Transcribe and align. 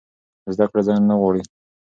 زده 0.53 0.65
کړه 0.71 0.81
ځنډ 0.87 1.03
نه 1.09 1.15
غواړي. 1.19 1.41